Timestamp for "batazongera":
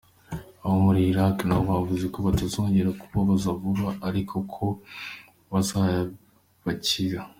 2.27-2.95